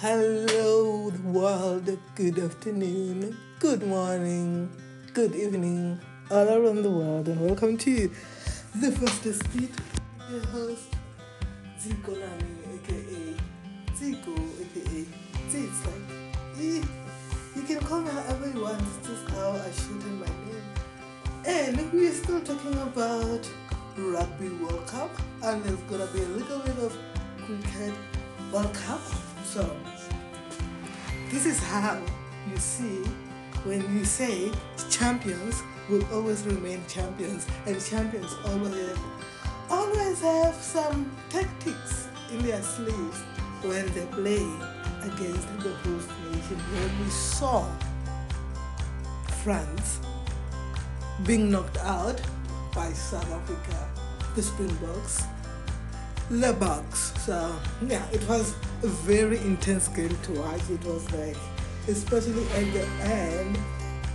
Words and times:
Hello, 0.00 1.10
world. 1.24 1.90
Good 2.14 2.38
afternoon, 2.38 3.36
good 3.58 3.84
morning, 3.84 4.70
good 5.12 5.34
evening, 5.34 5.98
all 6.30 6.48
around 6.48 6.82
the 6.82 6.90
world, 6.90 7.26
and 7.26 7.40
welcome 7.40 7.76
to 7.78 8.08
the 8.76 8.92
first 8.92 9.24
speed. 9.24 9.70
Your 10.30 10.46
host, 10.54 10.94
Zico 11.80 12.14
Nami, 12.14 12.78
aka 12.78 13.34
Zico, 13.96 14.38
aka 14.62 15.04
eh, 16.60 16.82
you 17.56 17.62
can 17.62 17.80
call 17.80 18.00
me 18.00 18.10
however 18.10 18.52
you 18.54 18.62
want, 18.62 18.80
it's 18.80 19.08
just 19.08 19.28
how 19.30 19.50
I 19.50 19.68
shoot 19.72 20.00
in 20.00 20.20
my 20.20 20.26
name. 20.26 20.62
And 21.44 21.92
we're 21.92 22.12
still 22.12 22.40
talking 22.42 22.74
about 22.74 23.50
Rugby 23.96 24.50
World 24.62 24.86
Cup, 24.86 25.10
and 25.42 25.64
there's 25.64 25.82
gonna 25.90 26.06
be 26.12 26.20
a 26.20 26.28
little 26.38 26.60
bit 26.60 26.78
of 26.78 26.96
Cricket 27.44 27.94
World 28.52 28.72
Cup. 28.74 29.00
So, 29.52 29.64
this 31.30 31.46
is 31.46 31.58
how 31.58 31.98
you 32.50 32.56
see 32.58 33.02
when 33.64 33.80
you 33.96 34.04
say 34.04 34.52
champions 34.90 35.62
will 35.88 36.04
always 36.12 36.42
remain 36.42 36.82
champions, 36.86 37.46
and 37.64 37.82
champions 37.82 38.34
always 38.44 38.98
always 39.70 40.20
have 40.20 40.54
some 40.54 41.10
tactics 41.30 42.08
in 42.30 42.42
their 42.42 42.60
sleeves 42.60 43.22
when 43.62 43.86
they 43.94 44.04
play 44.12 44.46
against 45.02 45.48
the 45.60 45.72
host 45.82 46.10
nation. 46.30 46.58
When 46.58 47.04
we 47.04 47.10
saw 47.10 47.66
France 49.42 50.00
being 51.24 51.50
knocked 51.50 51.78
out 51.78 52.20
by 52.74 52.92
South 52.92 53.32
Africa, 53.32 53.88
the 54.36 54.42
Springboks, 54.42 55.22
the 56.28 56.52
Boks. 56.52 57.18
So 57.20 57.56
yeah, 57.86 58.04
it 58.12 58.28
was 58.28 58.54
a 58.82 58.86
very 58.86 59.38
intense 59.38 59.88
game 59.88 60.16
to 60.22 60.32
watch. 60.32 60.60
It 60.70 60.84
was 60.84 61.10
like, 61.12 61.36
especially 61.88 62.44
at 62.54 62.72
the 62.72 62.86
end 63.02 63.56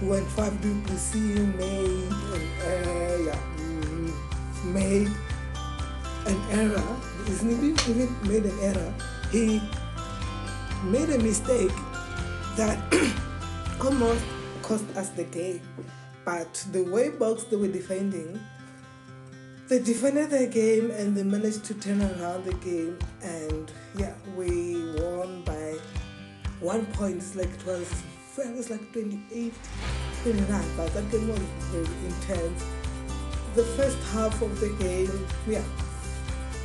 when 0.01 0.25
Faf 0.25 0.59
du 0.61 0.81
Plessis 0.83 1.39
made 1.55 2.09
an 2.33 2.45
uh, 2.61 3.17
yeah, 3.25 3.39
mm, 3.57 4.13
made 4.65 5.11
an 6.27 6.39
error. 6.51 6.83
Isn't 7.27 7.51
even 7.51 7.75
even 7.89 8.09
made 8.27 8.45
an 8.45 8.59
error. 8.61 8.93
He 9.31 9.61
made 10.83 11.09
a 11.09 11.19
mistake 11.19 11.71
that 12.55 12.77
almost 13.81 14.23
cost 14.61 14.85
us 14.95 15.09
the 15.09 15.23
game. 15.25 15.61
But 16.25 16.53
the 16.71 16.83
way 16.83 17.09
Boks 17.09 17.49
they 17.49 17.57
were 17.57 17.67
defending, 17.67 18.39
they 19.69 19.79
defended 19.79 20.29
their 20.29 20.47
game 20.47 20.91
and 20.91 21.15
they 21.15 21.23
managed 21.23 21.63
to 21.65 21.73
turn 21.73 22.01
around 22.01 22.43
the 22.43 22.53
game 22.55 22.97
and 23.21 23.71
yeah, 23.95 24.13
we 24.35 24.75
won 24.99 25.41
by 25.43 25.75
one 26.59 26.85
point. 26.87 27.17
It's 27.17 27.35
like 27.35 27.49
it 27.49 27.65
was 27.65 27.89
it 28.37 28.55
was 28.55 28.69
like 28.69 28.91
28, 28.91 29.53
29, 30.23 30.63
but 30.75 30.93
that 30.93 31.11
game 31.11 31.27
was 31.29 31.39
very 31.71 31.85
intense. 32.07 32.65
The 33.55 33.63
first 33.63 33.97
half 34.11 34.41
of 34.41 34.59
the 34.59 34.69
game, 34.83 35.27
yeah, 35.47 35.63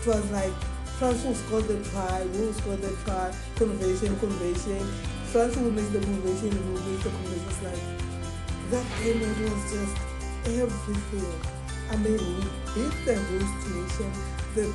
it 0.01 0.07
was 0.07 0.31
like 0.31 0.53
France 0.99 1.25
will 1.25 1.35
score 1.35 1.61
the 1.61 1.83
try, 1.91 2.25
will 2.25 2.53
score 2.53 2.77
the 2.77 2.91
try, 3.05 3.33
conversion, 3.57 4.19
conversion. 4.19 4.85
France 5.31 5.57
will 5.57 5.71
make 5.71 5.93
the 5.93 6.01
conversion, 6.01 6.51
will 6.73 6.81
make 6.81 7.03
the 7.03 7.11
conversion. 7.11 7.65
Like 7.65 8.71
that 8.71 8.87
game 9.05 9.23
it 9.23 9.51
was 9.51 9.73
just 9.73 9.97
everything. 10.47 11.58
I 11.91 11.97
mean, 11.97 12.19
we 12.19 12.45
beat 12.75 13.05
the 13.05 13.15
host 13.17 13.55
nation, 13.75 14.13
the 14.55 14.73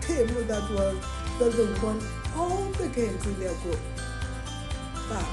team 0.00 0.46
that 0.46 0.70
was 0.70 0.96
that 1.38 1.52
they 1.52 1.84
won 1.84 2.00
all 2.36 2.70
the 2.72 2.88
games 2.88 3.26
in 3.26 3.40
their 3.40 3.54
group. 3.54 3.78
But 5.08 5.26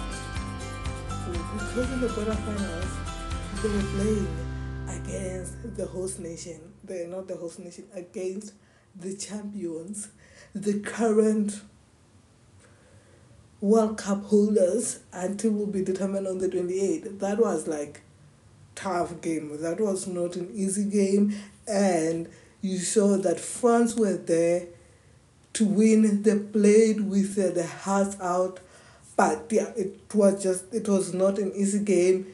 because 1.53 1.92
in 1.92 2.02
the 2.02 2.08
quarterfinals, 2.08 3.62
they 3.62 3.70
were 3.70 3.90
playing 3.95 4.28
against 4.90 5.78
the 5.78 5.86
host 5.86 6.19
nation. 6.19 6.74
They're 6.84 7.07
not 7.07 7.28
the 7.28 7.36
host 7.36 7.59
nation, 7.59 7.86
against 7.94 8.53
the 8.96 9.16
champions, 9.16 10.09
the 10.56 10.80
current 10.80 11.62
World 13.59 13.97
Cup 13.97 14.24
holders 14.25 15.00
until 15.12 15.52
will 15.52 15.68
be 15.68 15.84
determined 15.84 16.28
on 16.28 16.38
the 16.38 16.47
28th. 16.47 17.19
That 17.19 17.40
was 17.40 17.68
like 17.68 18.02
tough 18.77 19.19
game. 19.21 19.61
That 19.61 19.79
was 19.81 20.07
not 20.07 20.35
an 20.35 20.49
easy 20.53 20.85
game 20.85 21.35
and 21.67 22.29
you 22.61 22.77
saw 22.77 23.17
that 23.17 23.39
France 23.39 23.95
were 23.95 24.17
there 24.17 24.67
to 25.53 25.65
win. 25.65 26.23
They 26.23 26.38
played 26.39 27.01
with 27.01 27.38
uh, 27.38 27.51
the 27.51 27.65
hearts 27.65 28.19
out, 28.21 28.59
but 29.15 29.47
yeah, 29.51 29.71
it 29.75 29.99
was 30.13 30.41
just 30.41 30.73
it 30.73 30.88
was 30.88 31.13
not 31.13 31.38
an 31.39 31.51
easy 31.55 31.79
game. 31.79 32.27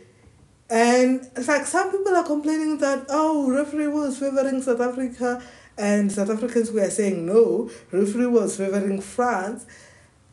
And 0.70 1.30
it's 1.36 1.48
like 1.48 1.66
some 1.66 1.92
people 1.92 2.16
are 2.16 2.24
complaining 2.24 2.78
that 2.80 3.06
oh 3.10 3.50
referee 3.50 3.88
was 3.88 4.18
favoring 4.18 4.62
South 4.62 4.82
Africa 4.82 5.44
and 5.78 6.12
South 6.12 6.30
Africans 6.30 6.72
were 6.72 6.90
saying 6.90 7.26
no, 7.26 7.70
referee 7.92 8.28
was 8.28 8.58
favoring 8.58 9.02
France. 9.02 9.66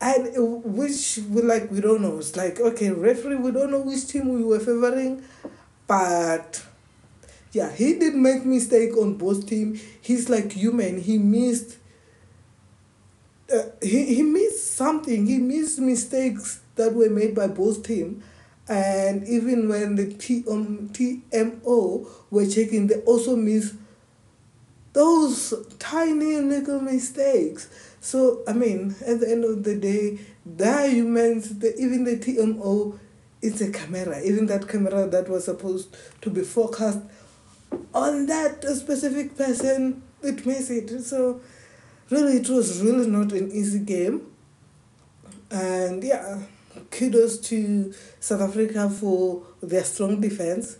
And 0.02 0.28
uh, 0.28 0.40
which 0.40 1.18
we 1.28 1.42
like 1.42 1.70
we 1.70 1.80
don't 1.82 2.00
know. 2.00 2.18
It's 2.18 2.34
like 2.36 2.58
okay, 2.58 2.90
referee 2.90 3.36
we 3.36 3.50
don't 3.50 3.70
know 3.70 3.80
which 3.80 4.06
team 4.08 4.32
we 4.32 4.42
were 4.42 4.58
favoring, 4.58 5.22
but 5.90 6.62
yeah, 7.52 7.72
he 7.72 7.98
did 7.98 8.14
make 8.14 8.44
mistake 8.44 8.96
on 8.96 9.14
both 9.14 9.48
team. 9.48 9.80
He's 10.00 10.28
like 10.30 10.52
human. 10.52 11.00
He 11.00 11.18
missed. 11.18 11.78
Uh, 13.52 13.64
he 13.82 14.14
he 14.14 14.22
missed 14.22 14.74
something. 14.76 15.26
He 15.26 15.38
missed 15.38 15.80
mistakes 15.80 16.60
that 16.76 16.94
were 16.94 17.10
made 17.10 17.34
by 17.34 17.48
both 17.48 17.82
team, 17.82 18.22
and 18.68 19.26
even 19.26 19.68
when 19.68 19.96
the 19.96 20.06
T 20.14 20.44
um, 20.48 20.90
TMO 20.92 22.06
were 22.30 22.46
checking, 22.46 22.86
they 22.86 23.00
also 23.00 23.34
missed 23.34 23.74
those 24.92 25.54
tiny 25.78 26.36
little 26.36 26.80
mistakes. 26.80 27.68
So 28.00 28.42
I 28.46 28.52
mean, 28.52 28.94
at 29.06 29.20
the 29.20 29.30
end 29.30 29.44
of 29.44 29.64
the 29.64 29.76
day, 29.76 30.18
the 30.44 30.88
humans, 30.88 31.58
the, 31.58 31.76
even 31.78 32.04
the 32.04 32.16
TMO, 32.16 32.98
it's 33.42 33.60
a 33.60 33.70
camera. 33.70 34.20
Even 34.22 34.46
that 34.46 34.68
camera 34.68 35.06
that 35.06 35.28
was 35.28 35.44
supposed 35.44 35.96
to 36.22 36.30
be 36.30 36.42
focused 36.42 37.00
on 37.94 38.26
that 38.26 38.64
specific 38.64 39.36
person, 39.36 40.02
it 40.22 40.44
missed 40.44 40.70
it. 40.70 41.02
So 41.02 41.40
really, 42.10 42.38
it 42.38 42.48
was 42.48 42.82
really 42.82 43.06
not 43.06 43.32
an 43.32 43.50
easy 43.52 43.80
game. 43.80 44.26
And 45.50 46.02
yeah, 46.04 46.40
kudos 46.90 47.38
to 47.48 47.92
South 48.20 48.40
Africa 48.40 48.88
for 48.90 49.42
their 49.62 49.84
strong 49.84 50.20
defense. 50.20 50.76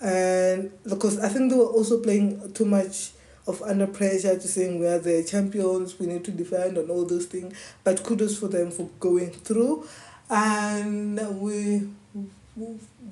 And 0.00 0.70
because 0.84 1.18
I 1.18 1.28
think 1.28 1.50
they 1.50 1.56
were 1.56 1.66
also 1.66 2.00
playing 2.00 2.52
too 2.52 2.64
much 2.64 3.12
of 3.46 3.60
under 3.62 3.86
pressure 3.86 4.38
to 4.38 4.48
saying 4.48 4.78
we 4.78 4.86
are 4.86 4.98
the 4.98 5.24
champions, 5.24 5.98
we 5.98 6.06
need 6.06 6.24
to 6.24 6.30
defend 6.30 6.78
and 6.78 6.90
all 6.90 7.04
those 7.04 7.26
things. 7.26 7.54
But 7.84 8.02
kudos 8.02 8.38
for 8.38 8.48
them 8.48 8.70
for 8.70 8.88
going 9.00 9.30
through. 9.30 9.86
And 10.30 11.40
we 11.40 11.88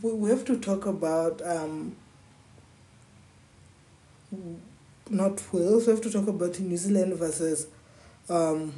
we, 0.02 0.30
have 0.30 0.44
to 0.44 0.58
talk 0.58 0.86
about 0.86 1.42
um, 1.44 1.96
not 5.10 5.42
Wales, 5.52 5.86
we 5.86 5.92
have 5.92 6.02
to 6.02 6.10
talk 6.10 6.28
about 6.28 6.60
New 6.60 6.76
Zealand 6.76 7.14
versus 7.16 7.66
um, 8.28 8.72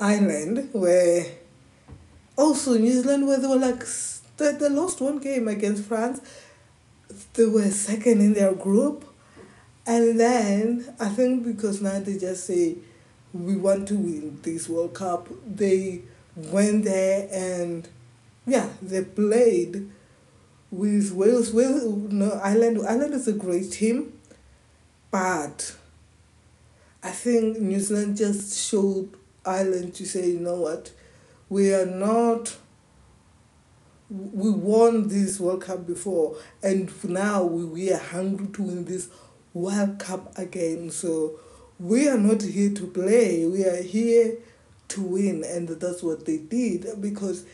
Ireland, 0.00 0.70
where 0.72 1.26
also 2.36 2.74
New 2.76 2.92
Zealand, 3.02 3.26
where 3.26 3.38
they 3.38 3.46
were 3.46 3.56
like, 3.56 3.84
they, 4.36 4.52
they 4.52 4.68
lost 4.68 5.00
one 5.00 5.18
game 5.18 5.48
against 5.48 5.84
France. 5.84 6.20
They 7.34 7.46
were 7.46 7.70
second 7.70 8.20
in 8.20 8.34
their 8.34 8.52
group. 8.54 9.04
And 9.86 10.18
then 10.20 10.94
I 11.00 11.08
think 11.08 11.44
because 11.44 11.80
now 11.80 11.98
they 12.00 12.18
just 12.18 12.46
say, 12.46 12.76
we 13.32 13.56
want 13.56 13.88
to 13.88 13.94
win 13.94 14.38
this 14.42 14.68
World 14.68 14.94
Cup, 14.94 15.28
they 15.46 16.02
went 16.50 16.84
there 16.84 17.28
and 17.32 17.88
yeah, 18.46 18.68
they 18.80 19.04
played 19.04 19.90
with 20.70 21.12
Wales. 21.12 21.52
Wales, 21.52 21.84
no, 21.84 22.30
Ireland. 22.42 22.80
Ireland 22.86 23.14
is 23.14 23.28
a 23.28 23.32
great 23.32 23.72
team, 23.72 24.12
but 25.10 25.74
I 27.02 27.10
think 27.10 27.58
New 27.58 27.80
Zealand 27.80 28.16
just 28.16 28.56
showed 28.58 29.10
Ireland 29.44 29.94
to 29.94 30.06
say, 30.06 30.30
you 30.30 30.40
know 30.40 30.56
what, 30.56 30.92
we 31.48 31.74
are 31.74 31.86
not. 31.86 32.56
We 34.10 34.50
won 34.50 35.08
this 35.08 35.38
World 35.38 35.62
Cup 35.62 35.86
before, 35.86 36.36
and 36.62 36.90
now 37.04 37.42
we, 37.42 37.64
we 37.66 37.92
are 37.92 37.98
hungry 37.98 38.46
to 38.54 38.62
win 38.62 38.84
this 38.86 39.10
World 39.52 39.98
Cup 39.98 40.38
again. 40.38 40.90
So 40.90 41.38
we 41.78 42.08
are 42.08 42.16
not 42.16 42.40
here 42.40 42.72
to 42.72 42.86
play. 42.86 43.44
We 43.44 43.64
are 43.66 43.82
here 43.82 44.38
to 44.88 45.02
win, 45.02 45.44
and 45.44 45.68
that's 45.68 46.02
what 46.02 46.24
they 46.24 46.38
did 46.38 46.86
because 47.00 47.44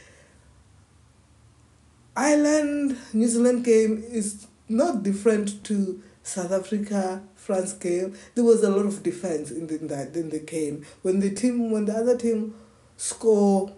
Ireland 2.16 2.96
New 3.12 3.26
Zealand 3.28 3.64
game 3.64 4.04
is 4.06 4.46
not 4.69 5.02
different 5.02 5.64
to 5.64 6.02
South 6.22 6.52
Africa 6.52 7.22
France 7.34 7.72
game. 7.72 8.14
There 8.34 8.44
was 8.44 8.62
a 8.62 8.70
lot 8.70 8.86
of 8.86 9.02
defense 9.02 9.50
in, 9.50 9.66
the, 9.66 9.78
that 9.78 10.16
in 10.16 10.31
the 10.31 10.38
game 10.38 10.84
when 11.02 11.20
the 11.20 11.31
team 11.31 11.70
when 11.70 11.84
the 11.86 11.94
other 11.94 12.16
team 12.16 12.54
score 12.96 13.72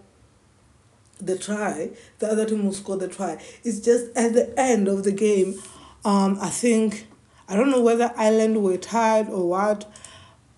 the 1.19 1.37
try. 1.37 1.89
The 2.19 2.27
other 2.27 2.45
team 2.45 2.63
will 2.63 2.73
score 2.73 2.97
the 2.97 3.07
try. 3.07 3.41
It's 3.63 3.79
just 3.79 4.15
at 4.15 4.33
the 4.33 4.57
end 4.59 4.87
of 4.87 5.03
the 5.03 5.11
game. 5.11 5.61
Um, 6.05 6.37
I 6.39 6.49
think 6.49 7.07
I 7.49 7.55
don't 7.55 7.71
know 7.71 7.81
whether 7.81 8.13
Ireland 8.15 8.61
were 8.61 8.77
tired 8.77 9.29
or 9.29 9.49
what, 9.49 9.91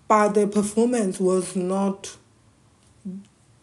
but 0.06 0.34
their 0.34 0.46
performance 0.46 1.18
was 1.18 1.56
not 1.56 2.16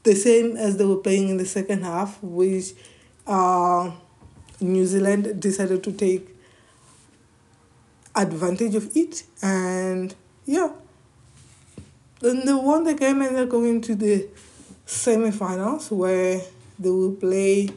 the 0.08 0.16
same 0.16 0.56
as 0.56 0.78
they 0.78 0.86
were 0.86 0.96
playing 0.96 1.28
in 1.28 1.36
the 1.38 1.46
second 1.46 1.84
half, 1.84 2.18
which 2.24 2.72
uh, 3.28 3.92
New 4.62 4.86
Zealand 4.86 5.42
decided 5.42 5.84
to 5.84 5.92
take 5.92 6.30
advantage 8.16 8.74
of 8.76 8.96
it. 8.96 9.24
And 9.42 10.16
yeah, 10.46 10.72
then 12.22 12.46
they 12.46 12.54
won 12.54 12.86
the 12.86 12.94
game 12.94 13.22
and 13.22 13.36
they're 13.36 13.46
going 13.46 13.82
to 13.82 13.96
the 13.96 14.30
semi-finals 14.86 15.92
where 15.92 16.42
they 16.80 16.90
will 16.90 17.12
play 17.14 17.70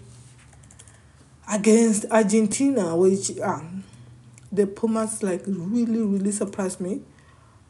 against 1.53 2.05
Argentina, 2.13 2.95
which 2.97 3.37
um, 3.41 3.83
the 4.53 4.69
Pumas 4.69 5.25
like 5.25 5.43
really 5.47 6.03
really 6.03 6.31
surprised 6.31 6.81
me. 6.81 7.01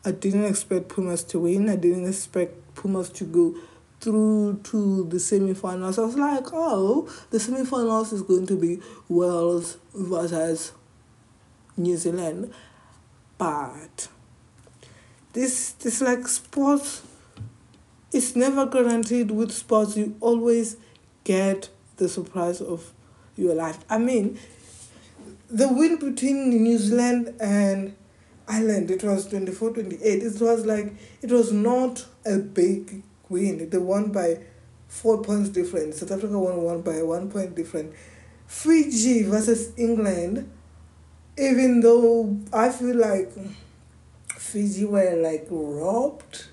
I 0.04 0.12
didn't 0.12 0.44
expect 0.44 0.90
Pumas 0.90 1.24
to 1.24 1.38
win. 1.38 1.70
I 1.70 1.76
didn't 1.76 2.06
expect 2.06 2.74
Pumas 2.74 3.08
to 3.10 3.24
go 3.24 3.54
through 4.00 4.61
to 4.64 5.05
the 5.08 5.20
semi-finals. 5.20 5.99
I 5.99 6.02
was 6.02 6.17
like, 6.17 6.47
oh, 6.52 7.08
the 7.31 7.38
semi-finals 7.38 8.12
is 8.12 8.23
going 8.23 8.47
to 8.47 8.56
be 8.56 8.81
Wales 9.08 9.76
versus 9.94 10.73
New 11.76 11.97
Zealand, 11.97 12.52
but 13.38 14.08
this 15.32 15.73
this 15.73 16.00
like 16.00 16.26
sports. 16.29 17.02
It's 18.12 18.35
never 18.35 18.67
guaranteed 18.67 19.31
with 19.31 19.52
sports. 19.52 19.97
You 19.97 20.17
always 20.20 20.76
get 21.23 21.69
the 21.96 22.08
surprise 22.08 22.61
of 22.61 22.93
your 23.37 23.55
life. 23.55 23.79
I 23.88 23.99
mean, 23.99 24.37
the 25.49 25.69
win 25.69 25.96
between 25.96 26.50
New 26.50 26.76
Zealand 26.76 27.35
and 27.41 27.94
Ireland, 28.49 28.91
it 28.91 29.05
was 29.05 29.29
24 29.29 29.75
28. 29.75 30.03
It 30.03 30.41
was 30.41 30.67
like, 30.67 30.93
it 31.23 31.31
was 31.31 31.53
not 31.53 32.05
a 32.26 32.38
big 32.38 33.05
win. 33.31 33.71
They 33.71 33.79
won 33.79 34.12
by 34.12 34.41
four 34.88 35.23
points 35.23 35.49
difference. 35.49 36.00
South 36.00 36.11
Africa 36.12 36.38
won 36.38 36.61
one 36.61 36.82
by 36.82 37.03
one 37.03 37.31
point 37.31 37.55
difference. 37.55 37.97
Fiji 38.47 39.23
versus 39.23 39.73
England, 39.79 40.50
even 41.38 41.81
though 41.81 42.37
I 42.53 42.69
feel 42.71 42.97
like 42.97 43.31
Fiji 44.37 44.85
were 44.85 45.17
like 45.17 45.47
robbed. 45.49 46.47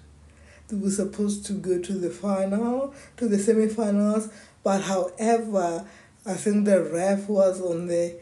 They 0.67 0.77
were 0.77 0.91
supposed 0.91 1.45
to 1.47 1.53
go 1.53 1.79
to 1.81 1.93
the 1.93 2.09
final, 2.09 2.93
to 3.15 3.27
the 3.27 3.39
semi-finals, 3.39 4.29
but 4.63 4.81
however, 4.81 5.87
I 6.25 6.33
think 6.33 6.65
the 6.65 6.83
ref 6.83 7.29
was 7.29 7.61
on 7.61 7.87
the 7.87 8.15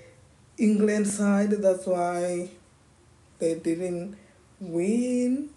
England 0.60 1.08
side. 1.08 1.50
That's 1.50 1.88
why 1.88 2.50
they 3.40 3.56
didn't 3.56 4.16
win. 4.60 5.50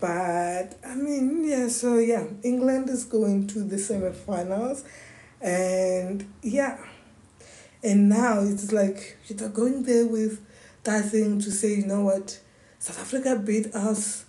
But 0.00 0.78
I 0.86 0.94
mean, 0.94 1.44
yeah, 1.44 1.68
so 1.68 1.98
yeah, 1.98 2.24
England 2.42 2.88
is 2.88 3.04
going 3.04 3.46
to 3.48 3.60
the 3.60 3.78
semi-finals, 3.78 4.84
and 5.40 6.26
yeah, 6.42 6.78
and 7.82 8.08
now 8.08 8.40
it's 8.40 8.72
like 8.72 9.16
you're 9.26 9.48
going 9.48 9.84
there 9.84 10.06
with 10.06 10.44
that 10.84 11.06
thing 11.06 11.40
to 11.40 11.50
say, 11.50 11.76
you 11.76 11.86
know 11.86 12.02
what, 12.02 12.40
South 12.78 13.00
Africa 13.00 13.36
beat 13.36 13.74
us 13.74 14.24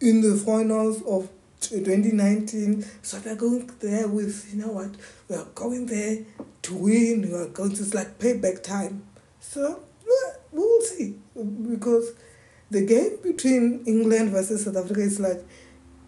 in 0.00 0.22
the 0.22 0.36
finals 0.36 1.02
of 1.02 1.30
2019. 1.60 2.84
So 3.02 3.18
they're 3.18 3.36
going 3.36 3.70
there 3.80 4.08
with, 4.08 4.52
you 4.52 4.62
know 4.62 4.72
what, 4.72 4.90
we 5.28 5.36
are 5.36 5.46
going 5.54 5.86
there 5.86 6.24
to 6.62 6.74
win. 6.74 7.22
We 7.22 7.34
are 7.34 7.48
going 7.48 7.72
to, 7.72 7.82
it's 7.82 7.94
like 7.94 8.18
payback 8.18 8.62
time. 8.62 9.04
So 9.40 9.82
we 10.52 10.58
will 10.58 10.80
see. 10.82 11.18
Because 11.34 12.12
the 12.70 12.86
game 12.86 13.18
between 13.22 13.82
England 13.86 14.30
versus 14.30 14.64
South 14.64 14.76
Africa 14.76 15.00
is 15.00 15.18
like 15.18 15.42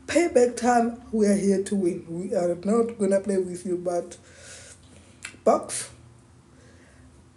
payback 0.06 0.56
time. 0.56 1.03
We 1.11 1.26
are 1.26 1.37
here 1.37 1.62
to 1.64 1.75
win. 1.75 2.06
We 2.09 2.35
are 2.35 2.55
not 2.55 2.99
to 2.99 3.20
play 3.20 3.38
with 3.38 3.67
you, 3.67 3.76
but 3.76 4.17
Boks. 5.44 5.88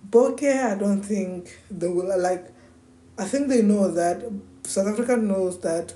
Boke, 0.04 0.44
I 0.44 0.76
don't 0.76 1.02
think 1.02 1.58
they 1.72 1.88
will 1.88 2.18
like. 2.22 2.46
I 3.18 3.26
think 3.26 3.48
they 3.48 3.62
know 3.62 3.90
that 3.92 4.24
South 4.64 4.88
Africa 4.88 5.18
knows 5.18 5.60
that 5.62 5.94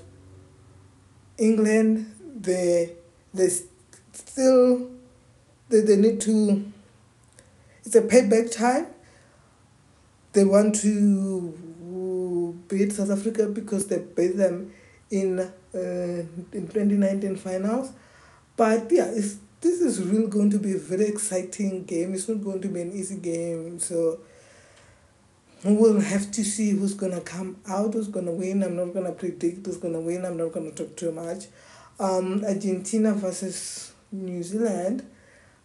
England 1.38 2.14
they 2.34 2.92
they 3.32 3.48
still 4.12 4.90
they, 5.68 5.80
they 5.80 5.96
need 5.96 6.20
to 6.22 6.72
it's 7.84 7.94
a 7.94 8.02
payback 8.02 8.54
time 8.54 8.86
they 10.32 10.44
want 10.44 10.74
to 10.76 11.69
beat 12.70 12.92
South 12.92 13.10
Africa 13.10 13.46
because 13.46 13.86
they 13.86 13.98
beat 13.98 14.36
them 14.36 14.72
in 15.10 15.40
uh, 15.40 15.48
in 15.74 16.68
2019 16.68 17.36
finals. 17.36 17.92
But 18.56 18.90
yeah 18.90 19.10
it's 19.12 19.38
this 19.60 19.80
is 19.82 20.00
really 20.02 20.28
going 20.28 20.50
to 20.50 20.58
be 20.58 20.72
a 20.72 20.78
very 20.78 21.06
exciting 21.06 21.84
game. 21.84 22.14
It's 22.14 22.28
not 22.28 22.42
going 22.42 22.62
to 22.62 22.68
be 22.68 22.80
an 22.80 22.92
easy 22.92 23.16
game. 23.16 23.78
So 23.78 24.20
we'll 25.64 26.00
have 26.00 26.30
to 26.32 26.44
see 26.44 26.70
who's 26.70 26.94
going 26.94 27.12
to 27.12 27.20
come 27.20 27.58
out 27.68 27.92
who's 27.94 28.08
going 28.08 28.26
to 28.26 28.32
win. 28.32 28.62
I'm 28.62 28.76
not 28.76 28.94
going 28.94 29.06
to 29.06 29.12
predict 29.12 29.66
who's 29.66 29.76
going 29.76 29.94
to 29.94 30.00
win. 30.00 30.24
I'm 30.24 30.38
not 30.38 30.52
going 30.52 30.72
to 30.72 30.84
talk 30.84 30.96
too 30.96 31.12
much. 31.12 31.46
Um, 31.98 32.42
Argentina 32.46 33.12
versus 33.12 33.92
New 34.10 34.42
Zealand, 34.42 35.06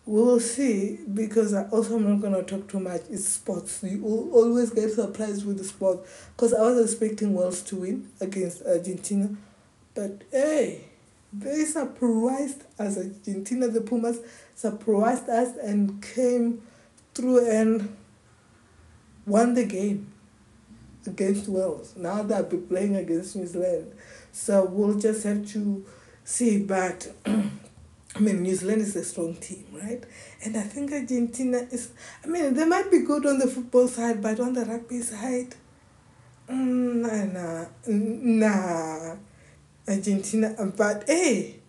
we 0.05 0.21
will 0.21 0.39
see 0.39 0.99
because 1.13 1.53
I 1.53 1.63
also 1.69 1.95
am 1.95 2.21
not 2.21 2.31
to 2.31 2.43
talk 2.43 2.67
too 2.69 2.79
much. 2.79 3.01
It's 3.09 3.27
sports. 3.27 3.83
You 3.83 4.03
always 4.33 4.69
get 4.69 4.91
surprised 4.91 5.45
with 5.45 5.57
the 5.57 5.63
sport 5.63 6.05
because 6.35 6.53
I 6.53 6.61
was 6.61 6.91
expecting 6.91 7.33
Wales 7.33 7.61
to 7.63 7.77
win 7.77 8.09
against 8.21 8.63
Argentina. 8.65 9.29
But 9.93 10.23
hey, 10.31 10.85
they 11.33 11.65
surprised 11.65 12.63
us. 12.79 12.97
Argentina, 12.97 13.67
the 13.67 13.81
Pumas, 13.81 14.19
surprised 14.53 15.27
us 15.29 15.57
and 15.57 16.01
came 16.01 16.61
through 17.13 17.49
and 17.49 17.95
won 19.25 19.53
the 19.55 19.65
game 19.65 20.11
against 21.07 21.47
Wales. 21.47 21.93
Now 21.95 22.21
they'll 22.21 22.43
be 22.43 22.57
playing 22.57 22.95
against 22.95 23.35
New 23.35 23.47
Zealand. 23.47 23.91
So 24.31 24.65
we'll 24.65 24.99
just 24.99 25.23
have 25.23 25.47
to 25.49 25.85
See, 26.27 26.57
but 26.57 27.07
I 28.15 28.19
mean, 28.19 28.43
New 28.43 28.55
Zealand 28.55 28.81
is 28.81 28.95
a 28.95 29.03
strong 29.03 29.35
team, 29.35 29.65
right? 29.73 30.01
And 30.43 30.55
I 30.55 30.61
think 30.61 30.93
Argentina 30.93 31.57
is, 31.69 31.91
I 32.23 32.27
mean, 32.27 32.53
they 32.53 32.63
might 32.65 32.89
be 32.89 32.99
good 32.99 33.25
on 33.25 33.39
the 33.39 33.47
football 33.47 33.89
side, 33.89 34.21
but 34.21 34.39
on 34.39 34.53
the 34.53 34.63
rugby 34.63 35.01
side, 35.01 35.53
mm, 36.49 36.95
nah, 36.95 37.25
nah, 37.25 37.65
nah. 37.87 39.15
Argentina, 39.87 40.55
but 40.77 41.03
hey, 41.07 41.59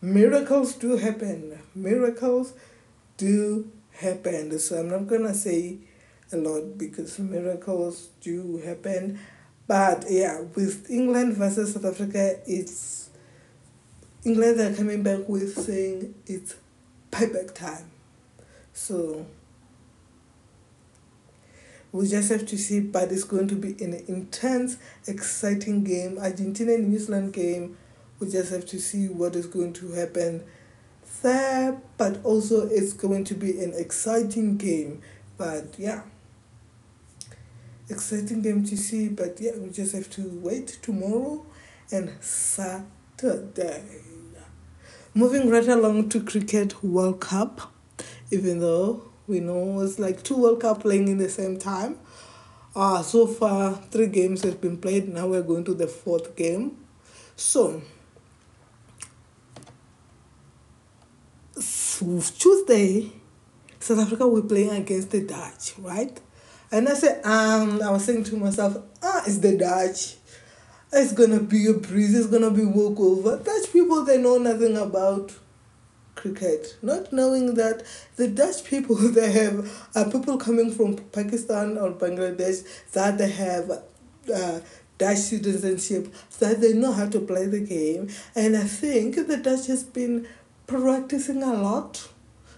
miracles 0.00 0.74
do 0.74 0.96
happen. 0.96 1.58
Miracles 1.74 2.52
do 3.16 3.70
happen. 3.92 4.58
So 4.58 4.78
I'm 4.78 4.90
not 4.90 5.06
gonna 5.08 5.34
say 5.34 5.78
a 6.32 6.36
lot 6.36 6.78
because 6.78 7.18
miracles 7.18 8.10
do 8.20 8.58
happen. 8.64 9.18
But 9.66 10.04
yeah, 10.08 10.42
with 10.54 10.88
England 10.90 11.34
versus 11.34 11.74
South 11.74 11.86
Africa, 11.86 12.38
it's 12.46 13.10
England 14.26 14.60
are 14.60 14.74
coming 14.74 15.04
back 15.04 15.28
with 15.28 15.56
saying 15.56 16.12
it's 16.26 16.56
payback 17.12 17.54
time. 17.54 17.92
So 18.72 19.24
we 21.92 22.08
just 22.08 22.30
have 22.30 22.44
to 22.46 22.58
see, 22.58 22.80
but 22.80 23.12
it's 23.12 23.22
going 23.22 23.46
to 23.46 23.54
be 23.54 23.80
an 23.84 24.02
intense, 24.08 24.78
exciting 25.06 25.84
game. 25.84 26.18
Argentina 26.18 26.72
and 26.72 26.88
New 26.88 26.98
Zealand 26.98 27.34
game. 27.34 27.78
We 28.18 28.28
just 28.28 28.50
have 28.50 28.66
to 28.66 28.80
see 28.80 29.06
what 29.06 29.36
is 29.36 29.46
going 29.46 29.74
to 29.74 29.92
happen 29.92 30.42
there, 31.22 31.80
but 31.96 32.18
also 32.24 32.66
it's 32.66 32.94
going 32.94 33.22
to 33.26 33.34
be 33.34 33.60
an 33.60 33.74
exciting 33.76 34.56
game. 34.56 35.02
But 35.38 35.76
yeah, 35.78 36.02
exciting 37.88 38.42
game 38.42 38.64
to 38.64 38.76
see. 38.76 39.08
But 39.08 39.38
yeah, 39.38 39.52
we 39.56 39.70
just 39.70 39.94
have 39.94 40.10
to 40.10 40.28
wait 40.42 40.78
tomorrow 40.82 41.46
and 41.92 42.10
Saturday. 42.20 43.84
Moving 45.16 45.48
right 45.48 45.66
along 45.66 46.10
to 46.10 46.22
Cricket 46.22 46.84
World 46.84 47.22
Cup, 47.22 47.72
even 48.30 48.60
though 48.60 49.02
we 49.26 49.40
know 49.40 49.80
it's 49.80 49.98
like 49.98 50.22
two 50.22 50.36
World 50.36 50.60
Cup 50.60 50.82
playing 50.82 51.08
in 51.08 51.16
the 51.16 51.30
same 51.30 51.58
time. 51.58 51.98
Uh, 52.74 53.00
so 53.00 53.26
far, 53.26 53.76
three 53.90 54.08
games 54.08 54.42
have 54.42 54.60
been 54.60 54.76
played. 54.76 55.08
Now 55.08 55.26
we're 55.28 55.40
going 55.40 55.64
to 55.64 55.72
the 55.72 55.86
fourth 55.86 56.36
game. 56.36 56.76
So, 57.34 57.80
Tuesday, 61.54 63.10
South 63.80 64.00
Africa 64.00 64.28
were 64.28 64.42
playing 64.42 64.68
against 64.68 65.12
the 65.12 65.22
Dutch, 65.22 65.78
right? 65.78 66.20
And 66.70 66.90
I 66.90 66.92
said, 66.92 67.24
um, 67.24 67.80
I 67.80 67.90
was 67.90 68.04
saying 68.04 68.24
to 68.24 68.36
myself, 68.36 68.76
ah, 69.02 69.22
it's 69.26 69.38
the 69.38 69.56
Dutch 69.56 70.16
it's 70.92 71.12
gonna 71.12 71.40
be 71.40 71.66
a 71.66 71.74
breeze, 71.74 72.14
it's 72.14 72.28
gonna 72.28 72.50
be 72.50 72.64
walkover. 72.64 73.38
Dutch 73.42 73.72
people 73.72 74.04
they 74.04 74.18
know 74.18 74.38
nothing 74.38 74.76
about 74.76 75.32
cricket, 76.14 76.76
not 76.82 77.12
knowing 77.12 77.54
that 77.54 77.82
the 78.16 78.28
Dutch 78.28 78.64
people 78.64 78.96
they 78.96 79.30
have 79.32 79.88
are 79.94 80.10
people 80.10 80.38
coming 80.38 80.72
from 80.72 80.96
Pakistan 80.96 81.76
or 81.78 81.92
Bangladesh 81.92 82.64
that 82.92 83.18
they 83.18 83.30
have 83.30 83.70
uh, 84.34 84.60
Dutch 84.98 85.18
citizenship, 85.18 86.12
that 86.38 86.60
they 86.60 86.72
know 86.72 86.92
how 86.92 87.06
to 87.08 87.20
play 87.20 87.46
the 87.46 87.60
game, 87.60 88.08
and 88.34 88.56
I 88.56 88.64
think 88.64 89.14
the 89.28 89.36
Dutch 89.36 89.66
has 89.66 89.84
been 89.84 90.26
practicing 90.66 91.42
a 91.42 91.52
lot 91.52 92.08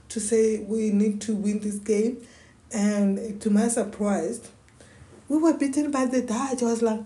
to 0.08 0.20
say 0.20 0.61
we 0.61 0.90
need 0.90 1.20
to 1.23 1.35
win 1.35 1.58
this 1.61 1.76
game, 1.76 2.25
and 2.73 3.40
to 3.42 3.50
my 3.50 3.68
surprise, 3.68 4.49
we 5.28 5.37
were 5.37 5.52
beaten 5.54 5.90
by 5.90 6.06
the 6.06 6.23
Dutch. 6.23 6.62
I 6.62 6.66
was 6.66 6.80
like, 6.82 7.00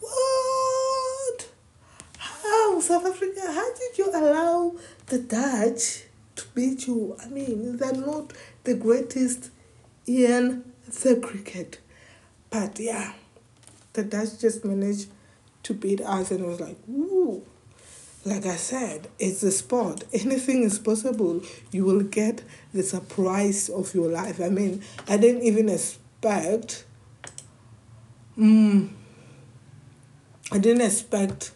what? 0.00 1.48
How 2.18 2.75
South 2.86 3.04
Africa? 3.04 3.40
How 3.44 3.74
did 3.74 3.98
you 3.98 4.10
allow 4.14 4.76
the 5.06 5.18
Dutch 5.18 6.04
to 6.36 6.44
beat 6.54 6.86
you? 6.86 7.16
I 7.20 7.26
mean, 7.28 7.76
they're 7.78 7.92
not 7.92 8.32
the 8.62 8.74
greatest 8.74 9.50
in 10.06 10.64
the 11.02 11.16
cricket, 11.16 11.80
but 12.48 12.78
yeah, 12.78 13.14
the 13.92 14.04
Dutch 14.04 14.38
just 14.38 14.64
managed 14.64 15.08
to 15.64 15.74
beat 15.74 16.00
us, 16.00 16.30
and 16.30 16.46
was 16.46 16.60
like, 16.60 16.76
woo. 16.86 17.42
Like 18.24 18.46
I 18.46 18.56
said, 18.56 19.08
it's 19.18 19.42
a 19.42 19.50
sport. 19.50 20.04
Anything 20.12 20.62
is 20.62 20.78
possible. 20.78 21.42
You 21.72 21.84
will 21.84 22.02
get 22.02 22.42
the 22.72 22.84
surprise 22.84 23.68
of 23.68 23.94
your 23.94 24.08
life. 24.08 24.40
I 24.40 24.48
mean, 24.48 24.82
I 25.08 25.16
didn't 25.16 25.42
even 25.42 25.68
expect. 25.68 26.84
Mm, 28.38 28.90
I 30.52 30.58
didn't 30.58 30.82
expect 30.82 31.52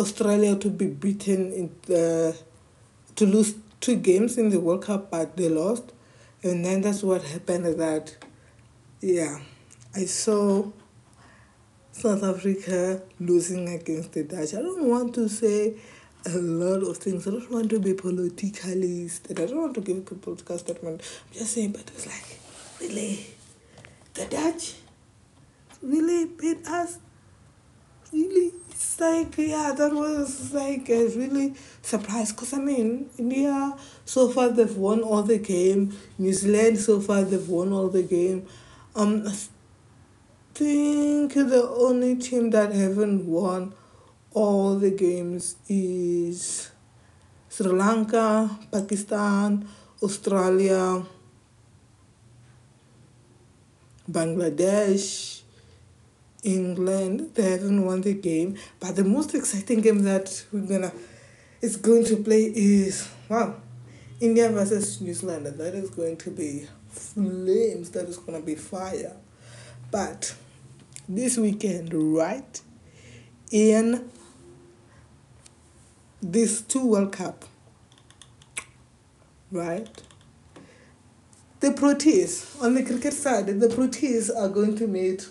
Australia 0.00 0.56
to 0.56 0.70
be 0.70 0.86
beaten 0.86 1.52
in 1.52 1.76
the 1.86 2.36
to 3.16 3.26
lose 3.26 3.54
two 3.80 3.96
games 3.96 4.38
in 4.38 4.50
the 4.50 4.60
World 4.60 4.84
Cup, 4.84 5.10
but 5.10 5.36
they 5.36 5.48
lost, 5.48 5.92
and 6.42 6.64
then 6.64 6.80
that's 6.80 7.02
what 7.02 7.22
happened. 7.22 7.66
That 7.78 8.16
yeah, 9.00 9.40
I 9.94 10.04
saw 10.04 10.70
South 11.92 12.22
Africa 12.22 13.02
losing 13.18 13.68
against 13.68 14.12
the 14.12 14.24
Dutch. 14.24 14.54
I 14.54 14.62
don't 14.62 14.88
want 14.88 15.14
to 15.14 15.28
say 15.28 15.74
a 16.26 16.36
lot 16.36 16.82
of 16.82 16.96
things. 16.98 17.26
I 17.26 17.30
don't 17.30 17.50
want 17.50 17.70
to 17.70 17.80
be 17.80 17.92
politicalist. 17.92 19.30
I 19.30 19.46
don't 19.46 19.60
want 19.60 19.74
to 19.74 19.80
give 19.80 20.04
political 20.20 20.58
statement. 20.58 21.02
I'm 21.02 21.38
just 21.38 21.52
saying, 21.54 21.72
but 21.72 21.82
it's 21.82 22.06
like, 22.06 22.40
really, 22.80 23.26
the 24.14 24.26
Dutch 24.26 24.74
really 25.82 26.26
beat 26.26 26.66
us. 26.66 26.98
Really, 28.12 28.52
it's 28.80 28.98
like 28.98 29.36
yeah, 29.36 29.72
that 29.76 29.92
was 29.92 30.54
like 30.54 30.88
a 30.88 31.06
really 31.08 31.52
surprise. 31.82 32.32
Cause 32.32 32.54
I 32.54 32.58
mean, 32.58 33.10
India 33.18 33.76
so 34.06 34.30
far 34.30 34.48
they've 34.48 34.74
won 34.74 35.02
all 35.02 35.22
the 35.22 35.36
game. 35.36 35.94
New 36.16 36.32
Zealand 36.32 36.78
so 36.78 36.98
far 36.98 37.22
they've 37.22 37.46
won 37.46 37.74
all 37.74 37.88
the 37.88 38.02
game. 38.02 38.46
Um, 38.96 39.28
think 40.54 41.34
the 41.34 41.68
only 41.76 42.16
team 42.16 42.48
that 42.50 42.72
haven't 42.72 43.26
won 43.26 43.74
all 44.32 44.78
the 44.78 44.90
games 44.90 45.56
is 45.68 46.70
Sri 47.50 47.70
Lanka, 47.70 48.48
Pakistan, 48.72 49.68
Australia, 50.02 51.04
Bangladesh, 54.10 55.42
England. 56.42 57.34
They 57.34 57.50
haven't 57.52 57.84
won 57.84 58.00
the 58.00 58.14
game, 58.14 58.56
but 58.78 58.96
the 58.96 59.04
most 59.04 59.34
exciting 59.34 59.80
game 59.80 60.02
that 60.04 60.44
we're 60.52 60.66
gonna 60.66 60.92
is 61.60 61.76
going 61.76 62.04
to 62.06 62.16
play 62.16 62.44
is 62.54 63.08
wow, 63.28 63.56
India 64.20 64.48
versus 64.50 65.00
New 65.00 65.14
Zealand. 65.14 65.46
That 65.46 65.74
is 65.74 65.90
going 65.90 66.16
to 66.18 66.30
be 66.30 66.66
flames. 66.88 67.90
That 67.90 68.08
is 68.08 68.16
gonna 68.16 68.40
be 68.40 68.54
fire, 68.54 69.16
but 69.90 70.34
this 71.08 71.36
weekend, 71.36 71.92
right? 71.92 72.60
In 73.50 74.10
this 76.22 76.60
two 76.62 76.86
World 76.86 77.12
Cup, 77.12 77.44
right? 79.50 79.88
The 81.60 81.70
Proteas, 81.70 82.62
on 82.62 82.74
the 82.74 82.82
cricket 82.82 83.12
side, 83.12 83.46
the 83.46 83.66
Proteas 83.68 84.30
are 84.34 84.48
going 84.48 84.76
to 84.76 84.86
meet 84.86 85.28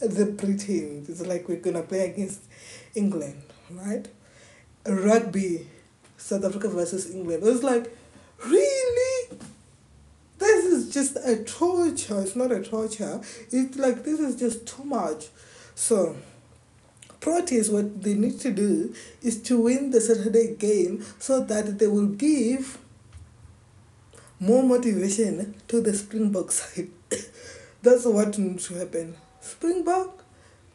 the 0.00 0.26
Britons. 0.26 1.08
It's 1.08 1.26
like 1.26 1.48
we're 1.48 1.60
to 1.60 1.82
play 1.82 2.10
against 2.10 2.42
England, 2.94 3.42
right? 3.70 4.06
Rugby, 4.86 5.66
South 6.16 6.44
Africa 6.44 6.68
versus 6.68 7.10
England. 7.10 7.42
It's 7.44 7.62
like, 7.62 7.92
really? 8.44 9.38
this 10.38 10.64
is 10.64 10.92
just 10.92 11.16
a 11.16 11.42
torture. 11.44 12.20
It's 12.20 12.36
not 12.36 12.52
a 12.52 12.62
torture. 12.62 13.20
It's 13.50 13.76
like 13.76 14.04
this 14.04 14.20
is 14.20 14.36
just 14.36 14.66
too 14.66 14.84
much. 14.84 15.26
So, 15.74 16.16
Proteas, 17.20 17.72
what 17.72 18.02
they 18.02 18.14
need 18.14 18.40
to 18.40 18.52
do 18.52 18.94
is 19.22 19.42
to 19.42 19.60
win 19.60 19.90
the 19.90 20.00
Saturday 20.00 20.54
game 20.54 21.04
so 21.18 21.40
that 21.44 21.78
they 21.78 21.86
will 21.86 22.06
give 22.06 22.78
more 24.40 24.62
motivation 24.62 25.54
to 25.68 25.80
the 25.80 25.92
Springbok 25.92 26.50
side. 26.52 26.88
That's 27.82 28.04
what 28.04 28.38
needs 28.38 28.68
to 28.68 28.74
happen. 28.74 29.16
Springbok, 29.40 30.24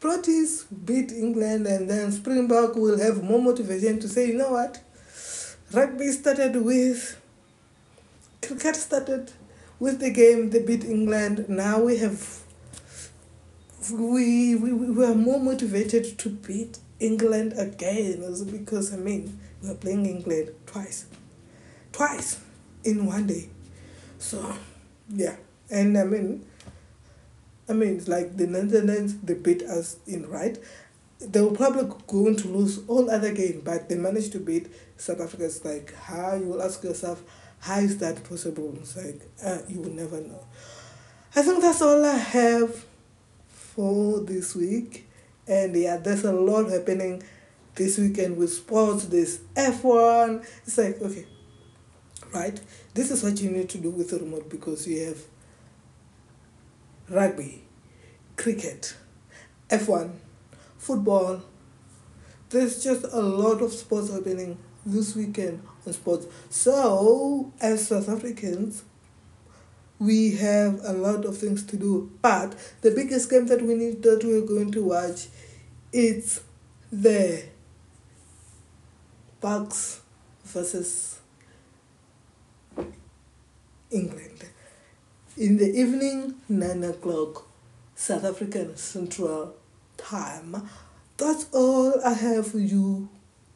Proteas 0.00 0.64
beat 0.84 1.12
England, 1.12 1.66
and 1.66 1.88
then 1.88 2.12
Springbok 2.12 2.76
will 2.76 2.98
have 2.98 3.22
more 3.22 3.40
motivation 3.40 3.98
to 4.00 4.08
say, 4.08 4.28
you 4.28 4.34
know 4.34 4.52
what? 4.52 4.80
Rugby 5.72 6.12
started 6.12 6.56
with, 6.56 7.20
cricket 8.42 8.76
started 8.76 9.32
with 9.78 9.98
the 10.00 10.10
game 10.10 10.50
they 10.50 10.62
beat 10.62 10.84
England. 10.84 11.46
Now 11.48 11.80
we 11.82 11.98
have 11.98 12.40
we 13.92 14.54
we, 14.56 14.72
we 14.72 14.90
were 14.90 15.14
more 15.14 15.40
motivated 15.40 16.18
to 16.18 16.30
beat 16.30 16.78
England 17.00 17.54
again 17.56 18.22
also 18.22 18.44
because 18.44 18.92
I 18.94 18.96
mean 18.96 19.38
we 19.62 19.68
are 19.70 19.74
playing 19.74 20.06
England 20.06 20.50
twice. 20.66 21.06
Twice 21.92 22.40
in 22.84 23.06
one 23.06 23.26
day. 23.26 23.48
So 24.18 24.54
yeah. 25.08 25.36
And 25.70 25.96
I 25.98 26.04
mean 26.04 26.44
I 27.68 27.72
mean 27.72 27.96
it's 27.96 28.08
like 28.08 28.36
the 28.36 28.46
Netherlands 28.46 29.16
they 29.22 29.34
beat 29.34 29.62
us 29.62 29.96
in 30.06 30.28
right. 30.28 30.58
They 31.20 31.40
were 31.40 31.52
probably 31.52 31.90
going 32.06 32.36
to 32.36 32.48
lose 32.48 32.80
all 32.86 33.10
other 33.10 33.32
game, 33.32 33.62
but 33.64 33.88
they 33.88 33.94
managed 33.94 34.32
to 34.32 34.40
beat 34.40 34.66
South 34.96 35.20
Africa. 35.20 35.46
It's 35.46 35.64
like 35.64 35.94
how 35.94 36.34
you 36.34 36.46
will 36.46 36.62
ask 36.62 36.82
yourself 36.82 37.22
how 37.64 37.78
is 37.78 37.96
that 37.98 38.22
possible? 38.24 38.74
It's 38.76 38.94
like, 38.94 39.22
uh, 39.42 39.58
you 39.68 39.80
will 39.80 39.90
never 39.90 40.20
know. 40.20 40.44
I 41.34 41.40
think 41.40 41.62
that's 41.62 41.80
all 41.80 42.04
I 42.04 42.14
have 42.14 42.84
for 43.48 44.20
this 44.20 44.54
week. 44.54 45.08
And 45.48 45.74
yeah, 45.74 45.96
there's 45.96 46.24
a 46.24 46.32
lot 46.32 46.70
happening 46.70 47.22
this 47.74 47.96
weekend 47.96 48.36
with 48.36 48.52
sports. 48.52 49.06
This 49.06 49.38
F1. 49.54 50.46
It's 50.66 50.76
like, 50.76 51.00
okay, 51.00 51.26
right? 52.34 52.60
This 52.92 53.10
is 53.10 53.22
what 53.22 53.40
you 53.40 53.50
need 53.50 53.70
to 53.70 53.78
do 53.78 53.88
with 53.88 54.10
the 54.10 54.18
remote 54.18 54.50
because 54.50 54.86
you 54.86 55.06
have 55.06 55.18
rugby, 57.08 57.64
cricket, 58.36 58.94
F1, 59.70 60.12
football. 60.78 61.42
There's 62.50 62.82
just 62.82 63.04
a 63.04 63.20
lot 63.20 63.62
of 63.62 63.72
sports 63.72 64.12
happening 64.12 64.58
this 64.86 65.16
weekend 65.16 65.62
on 65.86 65.92
sports. 65.92 66.26
So, 66.50 67.52
as 67.60 67.88
South 67.88 68.08
Africans, 68.08 68.84
we 69.98 70.32
have 70.36 70.80
a 70.84 70.92
lot 70.92 71.24
of 71.24 71.38
things 71.38 71.64
to 71.66 71.76
do. 71.76 72.12
But 72.20 72.54
the 72.82 72.90
biggest 72.90 73.30
game 73.30 73.46
that 73.46 73.62
we 73.62 73.74
need 73.74 74.02
that 74.02 74.22
we're 74.24 74.46
going 74.46 74.72
to 74.72 74.82
watch 74.82 75.28
it's 75.92 76.40
the 76.90 77.44
Boks 79.40 80.00
versus 80.44 81.20
England. 83.90 84.33
In 85.36 85.56
the 85.56 85.68
evening, 85.68 86.36
nine 86.48 86.84
o'clock, 86.84 87.48
South 87.96 88.24
African 88.24 88.76
Central 88.76 89.56
Time. 89.96 90.68
That's 91.16 91.46
all 91.52 92.00
I 92.04 92.12
have 92.12 92.46
for 92.46 92.60
you 92.60 93.08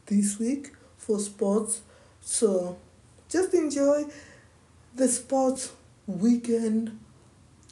this 0.06 0.40
week 0.40 0.73
for 0.97 1.20
sports. 1.20 1.82
So 2.20 2.78
just 3.28 3.54
enjoy 3.54 4.06
the 4.97 5.06
sports 5.06 5.70
weekend 6.08 6.99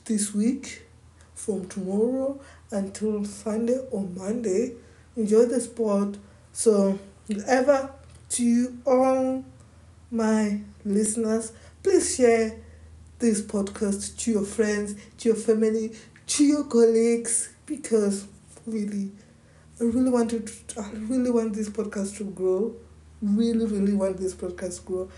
this 0.04 0.32
week 0.32 0.86
from 1.34 1.66
tomorrow 1.66 2.38
until 2.70 3.24
Sunday 3.24 3.80
or 3.90 4.02
Monday. 4.02 4.74
Enjoy 5.16 5.46
the 5.46 5.60
sport. 5.60 6.18
So, 6.52 7.00
ever 7.48 7.90
to 8.28 8.78
all 8.86 9.44
my 10.12 10.60
listeners, 10.84 11.52
please 11.82 12.14
share 12.14 12.60
this 13.18 13.42
podcast 13.42 14.18
to 14.18 14.30
your 14.30 14.44
friends, 14.44 14.94
to 15.18 15.28
your 15.28 15.36
family, 15.36 15.92
to 16.26 16.44
your 16.44 16.64
colleagues, 16.64 17.50
because 17.66 18.26
really 18.66 19.10
I 19.78 19.84
really 19.84 20.10
wanted 20.10 20.46
to, 20.68 20.80
I 20.80 20.90
really 20.92 21.30
want 21.30 21.52
this 21.54 21.68
podcast 21.68 22.16
to 22.18 22.24
grow. 22.24 22.74
Really, 23.20 23.66
really 23.66 23.92
want 23.92 24.16
this 24.16 24.34
podcast 24.34 24.80
to 24.80 24.82
grow. 24.86 25.10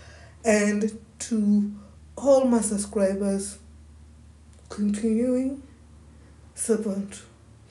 And 0.43 0.99
to 1.19 1.71
all 2.17 2.43
my 2.43 2.59
subscribers, 2.59 3.57
continuing 4.67 5.63
support. 6.55 7.21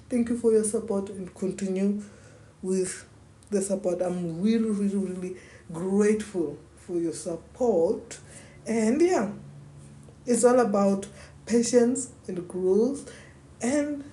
Thank 0.09 0.31
you 0.31 0.39
for 0.39 0.53
your 0.53 0.65
support 0.65 1.11
and 1.11 1.35
continue 1.35 2.03
with 2.63 3.07
the 3.51 3.61
support. 3.61 4.01
I'm 4.01 4.41
really, 4.41 4.71
really, 4.71 4.97
really 4.97 5.37
grateful 5.71 6.57
for 6.79 6.99
your 6.99 7.13
support. 7.13 8.19
And 8.67 9.01
yeah, 9.03 9.31
it's 10.29 10.45
all 10.45 10.61
about 10.61 11.07
patience 11.47 12.13
and 12.27 12.47
growth, 12.47 13.11
and 13.63 14.05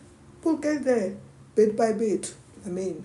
we'll 0.43 0.57
get 0.57 0.83
there 0.85 1.17
bit 1.55 1.75
by 1.75 1.91
bit. 1.91 2.33
I 2.65 2.69
mean, 2.69 3.03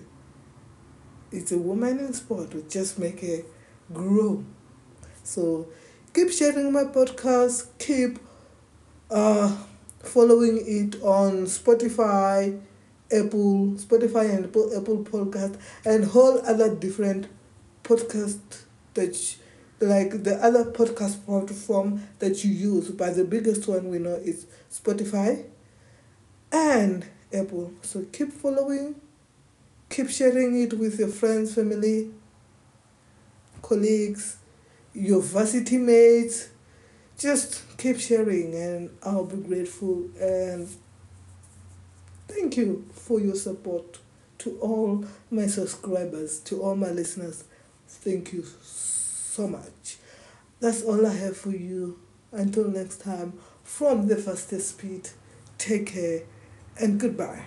it's 1.31 1.51
a 1.51 1.57
woman 1.57 1.99
in 1.99 2.13
sport. 2.13 2.53
We 2.53 2.63
just 2.69 2.97
make 2.97 3.21
it 3.21 3.45
grow. 3.93 4.43
So 5.23 5.67
keep 6.13 6.31
sharing 6.31 6.71
my 6.71 6.85
podcast. 6.85 7.67
Keep 7.79 8.19
uh, 9.09 9.55
following 9.99 10.63
it 10.65 11.01
on 11.01 11.45
Spotify, 11.45 12.59
Apple, 13.11 13.73
Spotify 13.75 14.33
and 14.35 14.45
Apple, 14.45 14.71
Apple 14.75 15.03
Podcast, 15.03 15.59
and 15.85 16.05
whole 16.05 16.39
other 16.45 16.73
different 16.73 17.27
podcast 17.83 18.39
that 18.93 19.35
like 19.81 20.23
the 20.23 20.35
other 20.35 20.65
podcast 20.65 21.25
platform 21.25 22.07
that 22.19 22.43
you 22.43 22.51
use. 22.51 22.89
But 22.89 23.15
the 23.15 23.25
biggest 23.25 23.67
one 23.67 23.89
we 23.89 23.99
know 23.99 24.15
is 24.15 24.45
Spotify 24.71 25.45
and 26.51 27.05
Apple. 27.33 27.73
So 27.81 28.05
keep 28.11 28.31
following, 28.31 28.95
keep 29.89 30.09
sharing 30.09 30.61
it 30.61 30.73
with 30.73 30.99
your 30.99 31.09
friends, 31.09 31.55
family, 31.55 32.11
colleagues, 33.61 34.37
your 34.93 35.21
varsity 35.21 35.77
mates. 35.77 36.49
Just 37.17 37.77
keep 37.77 37.99
sharing, 37.99 38.55
and 38.55 38.89
I'll 39.03 39.25
be 39.25 39.37
grateful. 39.37 40.09
And 40.19 40.67
thank 42.27 42.57
you 42.57 42.87
for 42.93 43.19
your 43.19 43.35
support 43.35 43.99
to 44.39 44.57
all 44.59 45.05
my 45.29 45.45
subscribers, 45.45 46.39
to 46.39 46.61
all 46.63 46.75
my 46.75 46.89
listeners. 46.89 47.43
Thank 47.87 48.33
you 48.33 48.43
so 49.31 49.47
much. 49.47 49.97
That's 50.59 50.83
all 50.83 51.05
I 51.07 51.13
have 51.13 51.37
for 51.37 51.51
you. 51.51 51.99
Until 52.33 52.69
next 52.69 53.01
time, 53.01 53.33
from 53.63 54.07
the 54.07 54.15
fastest 54.15 54.69
speed, 54.69 55.09
take 55.57 55.87
care 55.87 56.23
and 56.77 56.99
goodbye. 56.99 57.45